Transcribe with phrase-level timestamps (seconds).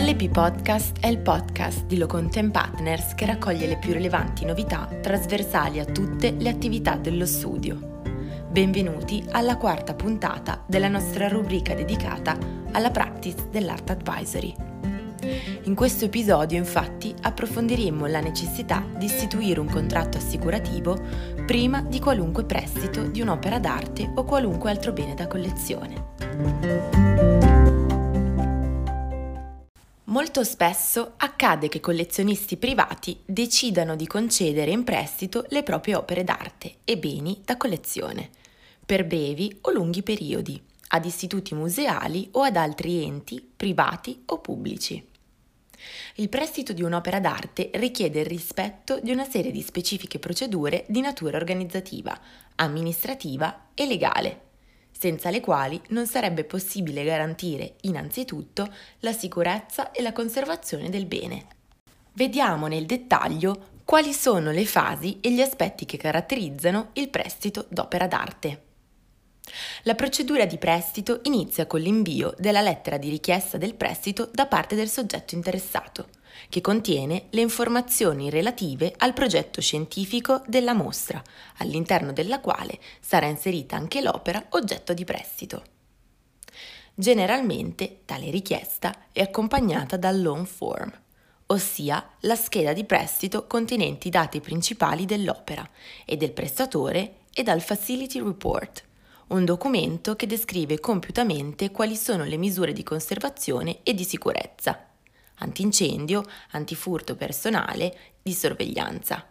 [0.00, 5.78] LP Podcast è il podcast di Locontent Partners che raccoglie le più rilevanti novità trasversali
[5.78, 8.00] a tutte le attività dello studio.
[8.48, 12.38] Benvenuti alla quarta puntata della nostra rubrica dedicata
[12.72, 14.54] alla practice dell'Art Advisory.
[15.64, 20.98] In questo episodio infatti approfondiremo la necessità di istituire un contratto assicurativo
[21.44, 27.49] prima di qualunque prestito di un'opera d'arte o qualunque altro bene da collezione.
[30.10, 36.78] Molto spesso accade che collezionisti privati decidano di concedere in prestito le proprie opere d'arte
[36.82, 38.28] e beni da collezione,
[38.84, 45.00] per brevi o lunghi periodi, ad istituti museali o ad altri enti, privati o pubblici.
[46.16, 51.00] Il prestito di un'opera d'arte richiede il rispetto di una serie di specifiche procedure di
[51.00, 52.18] natura organizzativa,
[52.56, 54.48] amministrativa e legale
[55.00, 61.46] senza le quali non sarebbe possibile garantire innanzitutto la sicurezza e la conservazione del bene.
[62.12, 68.06] Vediamo nel dettaglio quali sono le fasi e gli aspetti che caratterizzano il prestito d'opera
[68.06, 68.64] d'arte.
[69.84, 74.76] La procedura di prestito inizia con l'invio della lettera di richiesta del prestito da parte
[74.76, 76.08] del soggetto interessato
[76.48, 81.22] che contiene le informazioni relative al progetto scientifico della mostra,
[81.58, 85.62] all'interno della quale sarà inserita anche l'opera oggetto di prestito.
[86.94, 90.92] Generalmente tale richiesta è accompagnata dal loan form,
[91.46, 95.68] ossia la scheda di prestito contenente i dati principali dell'opera
[96.04, 98.84] e del prestatore e dal Facility Report,
[99.28, 104.89] un documento che descrive compiutamente quali sono le misure di conservazione e di sicurezza
[105.40, 109.26] antincendio, antifurto personale, di sorveglianza,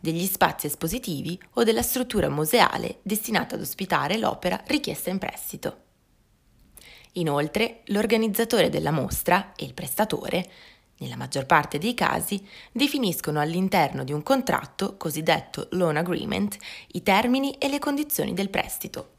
[0.00, 5.82] degli spazi espositivi o della struttura museale destinata ad ospitare l'opera richiesta in prestito.
[7.12, 10.50] Inoltre, l'organizzatore della mostra e il prestatore,
[10.98, 16.56] nella maggior parte dei casi, definiscono all'interno di un contratto, cosiddetto loan agreement,
[16.92, 19.17] i termini e le condizioni del prestito,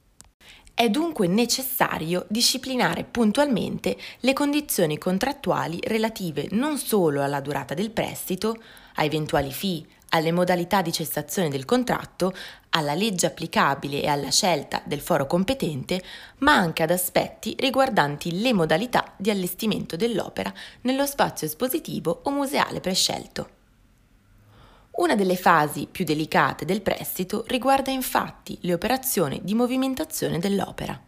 [0.79, 8.55] è dunque necessario disciplinare puntualmente le condizioni contrattuali relative non solo alla durata del prestito,
[8.93, 12.33] a eventuali fee, alle modalità di cessazione del contratto,
[12.69, 16.01] alla legge applicabile e alla scelta del foro competente,
[16.37, 20.53] ma anche ad aspetti riguardanti le modalità di allestimento dell'opera
[20.83, 23.58] nello spazio espositivo o museale prescelto.
[24.99, 31.01] Una delle fasi più delicate del prestito riguarda infatti le operazioni di movimentazione dell'opera.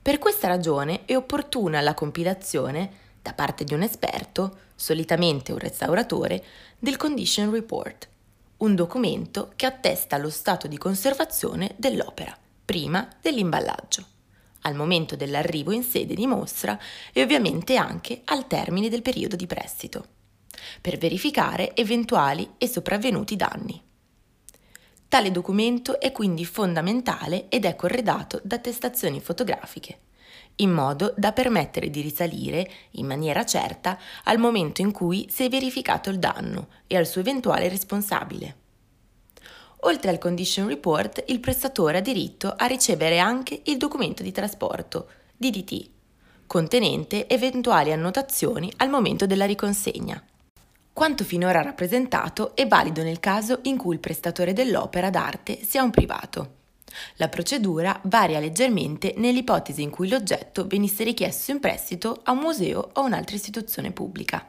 [0.00, 2.90] Per questa ragione è opportuna la compilazione,
[3.20, 6.42] da parte di un esperto, solitamente un restauratore,
[6.78, 8.08] del Condition Report,
[8.58, 12.34] un documento che attesta lo stato di conservazione dell'opera
[12.64, 14.02] prima dell'imballaggio,
[14.62, 16.78] al momento dell'arrivo in sede di mostra
[17.12, 20.16] e ovviamente anche al termine del periodo di prestito
[20.80, 23.82] per verificare eventuali e sopravvenuti danni.
[25.08, 30.00] Tale documento è quindi fondamentale ed è corredato da attestazioni fotografiche,
[30.56, 35.48] in modo da permettere di risalire, in maniera certa, al momento in cui si è
[35.48, 38.56] verificato il danno e al suo eventuale responsabile.
[39.82, 45.08] Oltre al Condition Report, il prestatore ha diritto a ricevere anche il documento di trasporto,
[45.36, 45.88] DDT,
[46.46, 50.20] contenente eventuali annotazioni al momento della riconsegna.
[50.98, 55.90] Quanto finora rappresentato è valido nel caso in cui il prestatore dell'opera d'arte sia un
[55.90, 56.54] privato.
[57.18, 62.90] La procedura varia leggermente nell'ipotesi in cui l'oggetto venisse richiesto in prestito a un museo
[62.94, 64.44] o un'altra istituzione pubblica.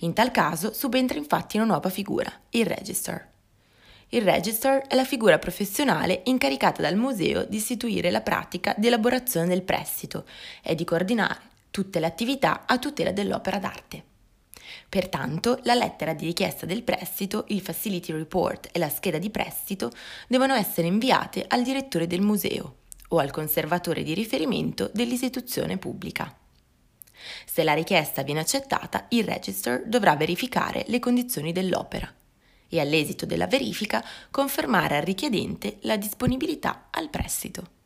[0.00, 3.28] In tal caso subentra infatti una nuova figura, il Register.
[4.08, 9.46] Il Register è la figura professionale incaricata dal museo di istituire la pratica di elaborazione
[9.46, 10.24] del prestito
[10.60, 11.38] e di coordinare
[11.70, 14.16] tutte le attività a tutela dell'opera d'arte.
[14.88, 19.90] Pertanto, la lettera di richiesta del prestito, il facility report e la scheda di prestito
[20.26, 22.76] devono essere inviate al direttore del museo
[23.08, 26.34] o al conservatore di riferimento dell'istituzione pubblica.
[27.44, 32.10] Se la richiesta viene accettata, il register dovrà verificare le condizioni dell'opera
[32.68, 37.76] e all'esito della verifica confermare al richiedente la disponibilità al prestito.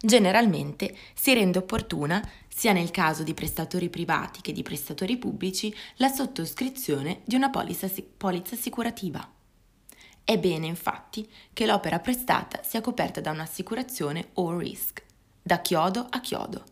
[0.00, 6.08] Generalmente si rende opportuna sia nel caso di prestatori privati che di prestatori pubblici, la
[6.08, 9.30] sottoscrizione di una polizza, polizza assicurativa.
[10.24, 15.04] È bene infatti che l'opera prestata sia coperta da un'assicurazione all risk,
[15.42, 16.64] da chiodo a chiodo,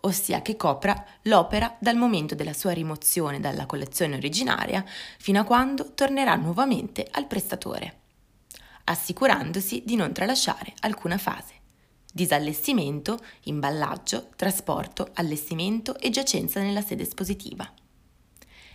[0.00, 4.84] ossia che copra l'opera dal momento della sua rimozione dalla collezione originaria
[5.18, 8.00] fino a quando tornerà nuovamente al prestatore,
[8.84, 11.57] assicurandosi di non tralasciare alcuna fase
[12.18, 17.72] disallestimento, imballaggio, trasporto, allestimento e giacenza nella sede espositiva.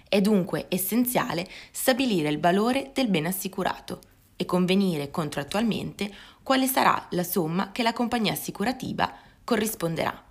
[0.08, 4.00] È dunque essenziale stabilire il valore del bene assicurato
[4.38, 6.10] e convenire contrattualmente
[6.42, 9.14] quale sarà la somma che la compagnia assicurativa
[9.44, 10.24] corrisponderà.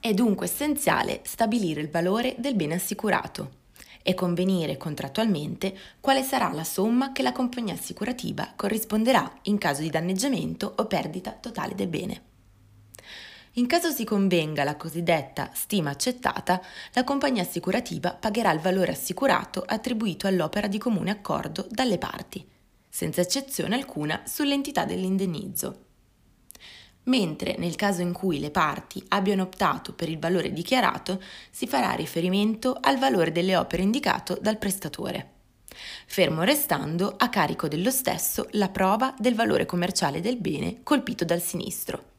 [0.00, 3.62] È dunque essenziale stabilire il valore del bene assicurato
[4.00, 9.90] e convenire contrattualmente quale sarà la somma che la compagnia assicurativa corrisponderà in caso di
[9.90, 12.32] danneggiamento o perdita totale del bene.
[13.56, 16.60] In caso si convenga la cosiddetta stima accettata,
[16.92, 22.44] la compagnia assicurativa pagherà il valore assicurato attribuito all'opera di comune accordo dalle parti,
[22.88, 25.84] senza eccezione alcuna sull'entità dell'indennizzo
[27.04, 31.92] mentre nel caso in cui le parti abbiano optato per il valore dichiarato si farà
[31.92, 35.32] riferimento al valore delle opere indicato dal prestatore,
[36.06, 41.42] fermo restando a carico dello stesso la prova del valore commerciale del bene colpito dal
[41.42, 42.12] sinistro.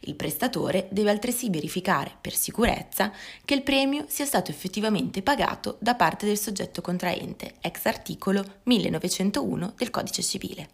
[0.00, 3.12] Il prestatore deve altresì verificare, per sicurezza,
[3.44, 9.74] che il premio sia stato effettivamente pagato da parte del soggetto contraente, ex articolo 1901
[9.76, 10.68] del Codice civile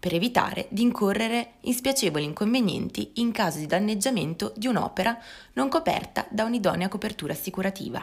[0.00, 5.16] per evitare di incorrere in spiacevoli inconvenienti in caso di danneggiamento di un'opera
[5.52, 8.02] non coperta da un'idonea copertura assicurativa.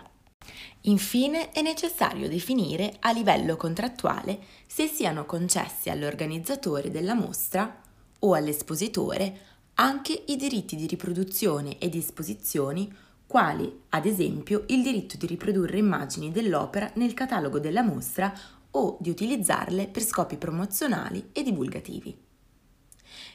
[0.82, 7.82] Infine è necessario definire a livello contrattuale se siano concessi all'organizzatore della mostra
[8.20, 12.92] o all'espositore anche i diritti di riproduzione e di esposizioni
[13.28, 18.34] quali ad esempio il diritto di riprodurre immagini dell'opera nel catalogo della mostra
[18.72, 22.18] o di utilizzarle per scopi promozionali e divulgativi.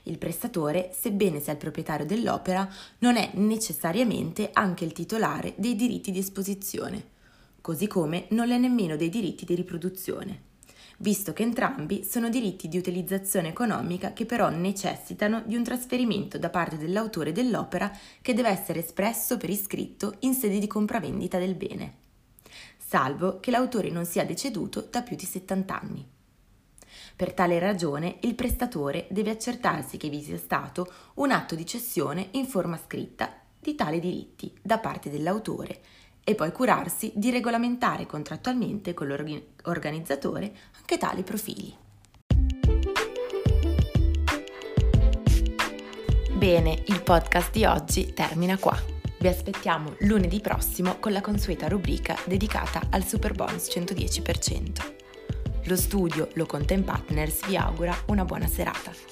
[0.04, 2.68] Il prestatore, sebbene sia il proprietario dell'opera,
[2.98, 7.10] non è necessariamente anche il titolare dei diritti di esposizione,
[7.60, 10.50] così come non è nemmeno dei diritti di riproduzione,
[10.98, 16.50] visto che entrambi sono diritti di utilizzazione economica che però necessitano di un trasferimento da
[16.50, 17.90] parte dell'autore dell'opera
[18.20, 22.02] che deve essere espresso per iscritto in sede di compravendita del bene
[22.92, 26.06] salvo che l'autore non sia deceduto da più di 70 anni.
[27.16, 32.28] Per tale ragione il prestatore deve accertarsi che vi sia stato un atto di cessione
[32.32, 35.80] in forma scritta di tali diritti da parte dell'autore
[36.24, 41.74] e poi curarsi di regolamentare contrattualmente con l'organizzatore anche tali profili.
[46.32, 48.76] Bene, il podcast di oggi termina qua.
[49.20, 54.94] Vi aspettiamo lunedì prossimo con la consueta rubrica dedicata al Super Bonus 110%.
[55.66, 59.11] Lo studio Lo Content Partners vi augura una buona serata.